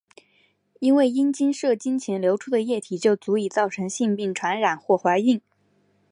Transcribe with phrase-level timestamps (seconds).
[0.79, 5.39] 因为阴茎射精前流出的液体就足以造成性病传染或怀孕。